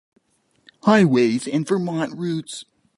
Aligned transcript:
Highways, 0.81 1.47
and 1.47 1.67
Vermont 1.67 2.17
routes. 2.17 2.65